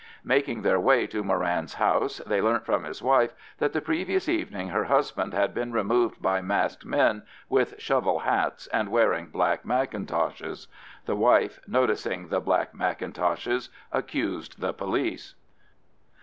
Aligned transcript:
Making 0.23 0.63
their 0.63 0.79
way 0.79 1.05
to 1.05 1.23
Moran's 1.23 1.75
house, 1.75 2.17
they 2.25 2.41
learnt 2.41 2.65
from 2.65 2.85
his 2.85 3.03
wife 3.03 3.33
that 3.59 3.71
the 3.71 3.81
previous 3.81 4.27
evening 4.27 4.69
her 4.69 4.85
husband 4.85 5.31
had 5.35 5.53
been 5.53 5.71
removed 5.71 6.19
by 6.19 6.41
masked 6.41 6.83
men 6.83 7.21
with 7.49 7.79
shovel 7.79 8.17
hats 8.21 8.65
and 8.73 8.89
wearing 8.89 9.27
black 9.27 9.63
mackintoshes. 9.63 10.65
The 11.05 11.15
wife, 11.15 11.59
noticing 11.67 12.29
the 12.29 12.39
black 12.41 12.73
mackintoshes, 12.73 13.69
accused 13.91 14.59
the 14.59 14.73
police. 14.73 15.35